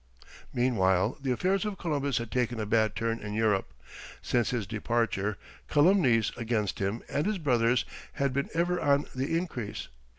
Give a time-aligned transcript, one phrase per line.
[0.51, 3.71] Meanwhile, the affairs of Columbus had taken a bad turn in Europe.
[4.23, 5.37] Since his departure
[5.69, 9.89] calumnies against himself and his brothers had been ever on the increase.